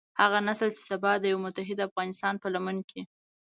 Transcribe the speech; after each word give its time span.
هغه 0.19 0.37
نسل 0.47 0.69
چې 0.75 0.81
سبا 0.89 1.11
د 1.19 1.23
يوه 1.31 1.41
متحد 1.45 1.79
افغانستان 1.87 2.33
په 2.39 2.47
لمن 2.53 2.77
کې. 2.89 3.01